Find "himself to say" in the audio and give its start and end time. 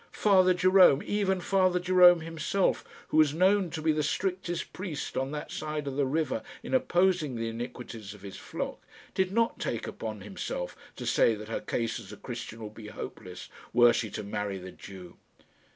10.21-11.35